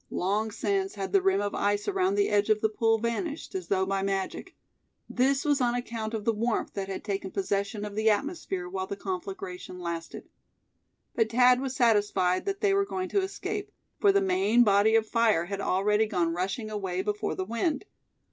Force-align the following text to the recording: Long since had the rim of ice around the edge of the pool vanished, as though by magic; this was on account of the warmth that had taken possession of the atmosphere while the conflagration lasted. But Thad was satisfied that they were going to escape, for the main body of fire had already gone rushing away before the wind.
Long 0.09 0.49
since 0.49 0.95
had 0.95 1.13
the 1.13 1.21
rim 1.21 1.41
of 1.41 1.53
ice 1.53 1.87
around 1.87 2.15
the 2.15 2.29
edge 2.29 2.49
of 2.49 2.61
the 2.61 2.69
pool 2.69 2.97
vanished, 2.97 3.53
as 3.53 3.67
though 3.67 3.85
by 3.85 4.01
magic; 4.01 4.55
this 5.07 5.45
was 5.45 5.61
on 5.61 5.75
account 5.75 6.15
of 6.15 6.25
the 6.25 6.33
warmth 6.33 6.73
that 6.73 6.87
had 6.87 7.03
taken 7.03 7.29
possession 7.29 7.85
of 7.85 7.93
the 7.93 8.09
atmosphere 8.09 8.67
while 8.67 8.87
the 8.87 8.95
conflagration 8.95 9.77
lasted. 9.79 10.27
But 11.13 11.29
Thad 11.31 11.61
was 11.61 11.75
satisfied 11.75 12.45
that 12.45 12.61
they 12.61 12.73
were 12.73 12.83
going 12.83 13.09
to 13.09 13.21
escape, 13.21 13.69
for 13.99 14.11
the 14.11 14.21
main 14.21 14.63
body 14.63 14.95
of 14.95 15.05
fire 15.05 15.45
had 15.45 15.61
already 15.61 16.07
gone 16.07 16.33
rushing 16.33 16.71
away 16.71 17.03
before 17.03 17.35
the 17.35 17.45
wind. 17.45 17.85